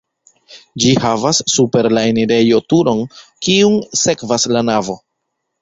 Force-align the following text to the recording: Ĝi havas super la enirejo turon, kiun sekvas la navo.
Ĝi 0.83 0.93
havas 1.03 1.41
super 1.57 1.89
la 1.97 2.03
enirejo 2.13 2.63
turon, 2.75 3.05
kiun 3.49 3.79
sekvas 4.07 4.51
la 4.57 4.69
navo. 4.73 4.99